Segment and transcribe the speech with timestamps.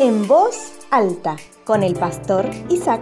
[0.00, 3.00] en voz alta con el pastor Isaac.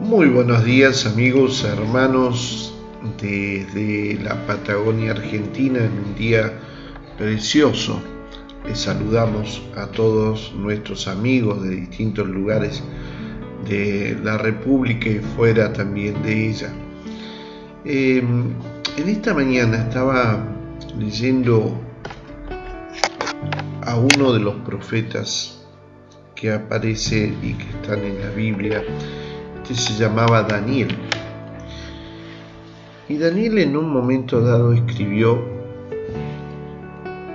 [0.00, 2.74] Muy buenos días amigos, hermanos
[3.20, 6.52] desde la Patagonia Argentina en un día
[7.18, 8.00] precioso.
[8.66, 12.82] Les saludamos a todos nuestros amigos de distintos lugares
[13.68, 16.72] de la República y fuera también de ella.
[17.84, 18.54] Em,
[18.96, 20.42] en esta mañana estaba
[20.98, 21.78] leyendo
[23.82, 25.55] a uno de los profetas
[26.36, 28.84] que aparece y que están en la Biblia.
[29.62, 30.96] Este se llamaba Daniel.
[33.08, 35.42] Y Daniel en un momento dado escribió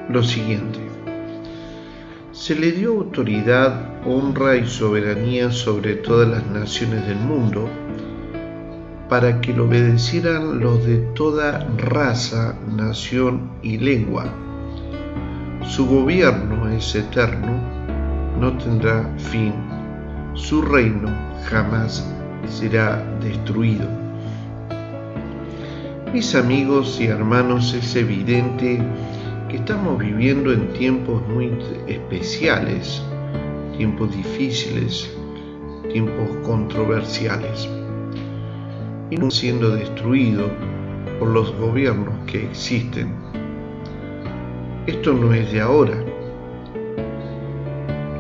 [0.08, 0.80] lo siguiente.
[2.32, 7.68] Se le dio autoridad, honra y soberanía sobre todas las naciones del mundo
[9.10, 14.34] para que lo obedecieran los de toda raza, nación y lengua
[15.72, 17.71] su gobierno es eterno,
[18.42, 19.54] no tendrá fin,
[20.34, 21.10] su reino
[21.46, 22.04] jamás
[22.48, 23.88] será destruido.
[26.12, 28.82] Mis amigos y hermanos, es evidente
[29.48, 31.52] que estamos viviendo en tiempos muy
[31.88, 33.04] especiales,
[33.78, 35.16] tiempos difíciles,
[35.94, 37.70] tiempos controversiales,
[39.12, 40.50] y no siendo destruido
[41.20, 43.22] por los gobiernos que existen
[44.88, 46.11] esto no es de ahora.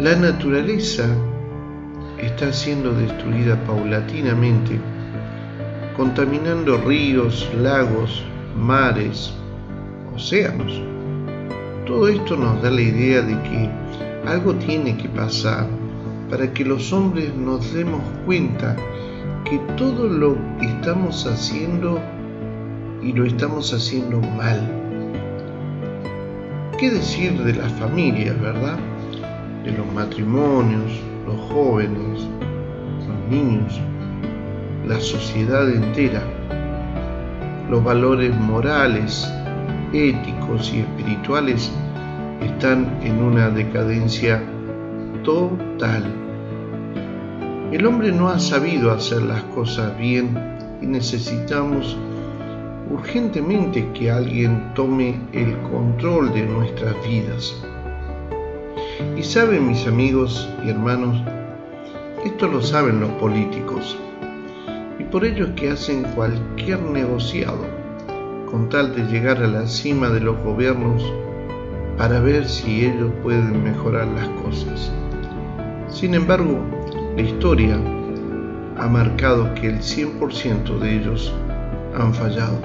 [0.01, 1.05] La naturaleza
[2.17, 4.79] está siendo destruida paulatinamente,
[5.95, 8.25] contaminando ríos, lagos,
[8.57, 9.31] mares,
[10.15, 10.81] océanos.
[11.85, 13.69] Todo esto nos da la idea de que
[14.27, 15.67] algo tiene que pasar
[16.31, 18.75] para que los hombres nos demos cuenta
[19.47, 22.01] que todo lo estamos haciendo
[23.03, 24.81] y lo estamos haciendo mal
[26.79, 28.79] ¿Qué decir de las familias, verdad?
[29.63, 32.27] De los matrimonios, los jóvenes,
[33.07, 33.79] los niños,
[34.87, 36.23] la sociedad entera.
[37.69, 39.31] Los valores morales,
[39.93, 41.71] éticos y espirituales
[42.41, 44.41] están en una decadencia
[45.23, 46.03] total.
[47.71, 50.37] El hombre no ha sabido hacer las cosas bien
[50.81, 51.95] y necesitamos
[52.89, 57.55] urgentemente que alguien tome el control de nuestras vidas.
[59.17, 61.21] Y saben mis amigos y hermanos,
[62.25, 63.97] esto lo saben los políticos,
[64.99, 67.65] y por ello es que hacen cualquier negociado
[68.49, 71.03] con tal de llegar a la cima de los gobiernos
[71.97, 74.91] para ver si ellos pueden mejorar las cosas.
[75.87, 76.59] Sin embargo,
[77.15, 77.79] la historia
[78.77, 81.33] ha marcado que el 100% de ellos
[81.95, 82.59] han fallado.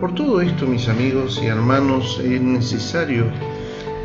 [0.00, 3.26] Por todo esto, mis amigos y hermanos, es necesario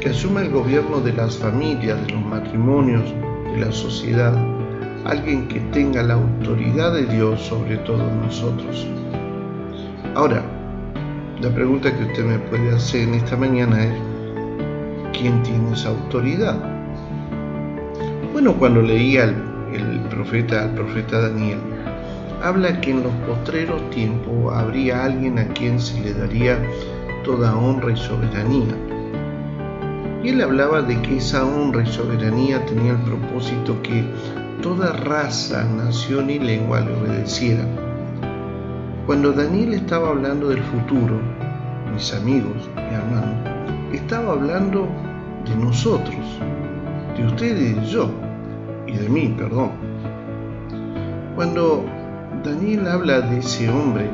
[0.07, 3.03] que asuma el gobierno de las familias, de los matrimonios,
[3.51, 4.33] de la sociedad,
[5.03, 8.87] alguien que tenga la autoridad de Dios sobre todos nosotros.
[10.15, 10.41] Ahora,
[11.41, 13.93] la pregunta que usted me puede hacer en esta mañana es,
[15.11, 16.57] ¿quién tiene esa autoridad?
[18.31, 21.59] Bueno, cuando leía el, profeta, al profeta Daniel,
[22.41, 26.57] habla que en los postreros tiempos habría alguien a quien se le daría
[27.25, 28.96] toda honra y soberanía.
[30.23, 34.03] Y él hablaba de que esa honra y soberanía tenía el propósito que
[34.61, 37.67] toda raza, nación y lengua le obedecieran.
[39.05, 41.19] Cuando Daniel estaba hablando del futuro,
[41.93, 43.57] mis amigos y hermanos,
[43.93, 44.87] estaba hablando
[45.45, 46.25] de nosotros,
[47.15, 48.09] de ustedes y yo,
[48.85, 49.71] y de mí, perdón.
[51.35, 51.85] Cuando
[52.43, 54.09] Daniel habla de ese hombre,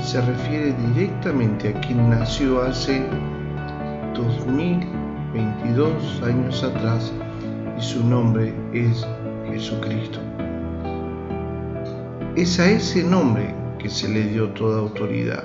[0.00, 3.02] se refiere directamente a quien nació hace
[4.16, 7.12] 2022 años atrás
[7.78, 9.06] y su nombre es
[9.46, 10.18] Jesucristo.
[12.34, 15.44] Es a ese nombre que se le dio toda autoridad.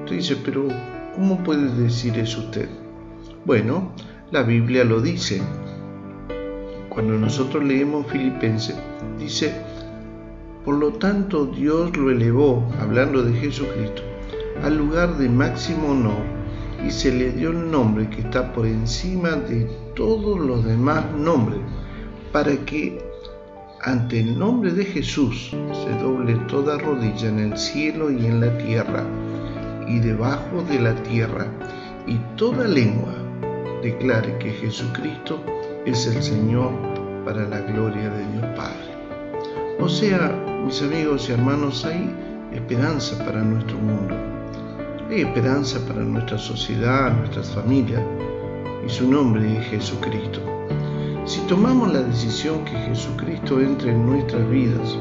[0.00, 0.68] Usted dice, pero
[1.14, 2.68] ¿cómo puede decir eso usted?
[3.44, 3.92] Bueno,
[4.30, 5.42] la Biblia lo dice.
[6.88, 8.76] Cuando nosotros leemos Filipenses,
[9.18, 9.54] dice,
[10.64, 14.02] por lo tanto, Dios lo elevó, hablando de Jesucristo,
[14.62, 16.37] al lugar de máximo honor
[16.86, 19.64] y se le dio el nombre que está por encima de
[19.94, 21.60] todos los demás nombres,
[22.32, 22.98] para que
[23.82, 28.56] ante el nombre de Jesús se doble toda rodilla en el cielo y en la
[28.58, 29.04] tierra
[29.86, 31.46] y debajo de la tierra,
[32.06, 33.14] y toda lengua
[33.82, 35.42] declare que Jesucristo
[35.86, 36.70] es el Señor
[37.24, 38.98] para la gloria de Dios Padre.
[39.80, 42.10] O sea, mis amigos y hermanos, hay
[42.52, 44.37] esperanza para nuestro mundo.
[45.10, 48.02] Hay esperanza para nuestra sociedad, nuestras familias,
[48.84, 50.40] y su nombre es Jesucristo.
[51.24, 54.98] Si tomamos la decisión que Jesucristo entre en nuestras vidas,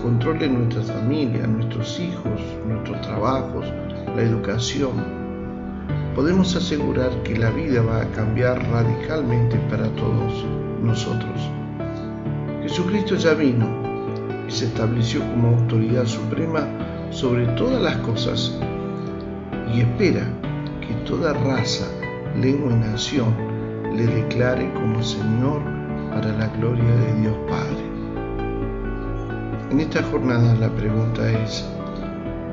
[0.00, 3.66] controle nuestra familia, nuestros hijos, nuestros trabajos,
[4.16, 5.04] la educación,
[6.14, 10.46] podemos asegurar que la vida va a cambiar radicalmente para todos
[10.82, 11.50] nosotros.
[12.62, 13.68] Jesucristo ya vino
[14.48, 16.66] y se estableció como autoridad suprema
[17.10, 18.58] sobre todas las cosas
[19.72, 20.22] y espera
[20.80, 21.86] que toda raza,
[22.40, 23.34] lengua y nación
[23.94, 25.62] le declare como Señor
[26.10, 27.84] para la gloria de Dios Padre.
[29.70, 31.64] En esta jornada la pregunta es,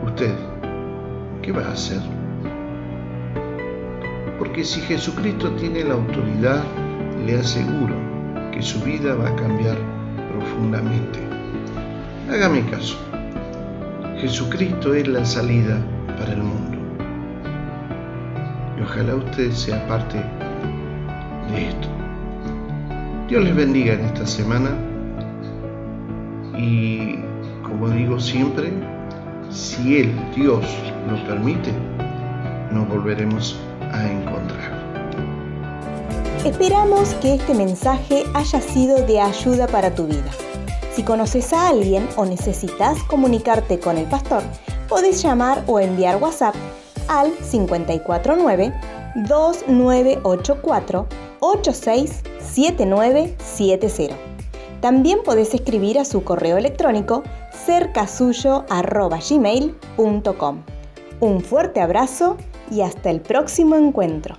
[0.06, 0.34] ¿usted
[1.42, 2.02] qué va a hacer?
[4.40, 6.64] Porque si Jesucristo tiene la autoridad,
[7.26, 7.96] le aseguro
[8.52, 9.78] que su vida va a cambiar
[10.32, 11.20] profundamente.
[12.30, 12.98] Hágame caso.
[14.20, 15.78] Jesucristo es la salida
[16.18, 16.73] para el mundo.
[18.84, 20.18] Ojalá usted sea parte
[21.50, 21.88] de esto.
[23.30, 24.72] Dios les bendiga en esta semana
[26.58, 27.16] y
[27.64, 28.74] como digo siempre,
[29.50, 30.66] si Él, Dios,
[31.10, 31.72] lo permite,
[32.72, 33.58] nos volveremos
[33.94, 34.84] a encontrar.
[36.46, 40.32] Esperamos que este mensaje haya sido de ayuda para tu vida.
[40.94, 44.44] Si conoces a alguien o necesitas comunicarte con el pastor,
[44.90, 46.56] podés llamar o enviar WhatsApp
[47.08, 48.74] al 549
[49.28, 51.08] 2984
[51.40, 54.16] 867970.
[54.82, 57.24] También podés escribir a su correo electrónico
[57.66, 60.64] cercasuyo.gmail.com.
[61.20, 62.38] Un fuerte abrazo
[62.70, 64.36] y hasta el próximo encuentro.